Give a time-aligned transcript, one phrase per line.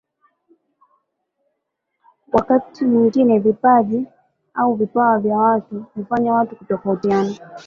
[2.33, 4.05] Wakati mwingine vipaji
[4.53, 7.35] au vipawa vya watu hufanya watu kutofautiana